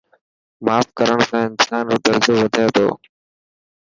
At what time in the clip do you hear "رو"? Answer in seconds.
1.89-1.95